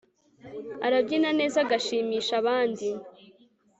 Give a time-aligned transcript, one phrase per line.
[0.85, 2.87] arabyina neza agashimisha abandi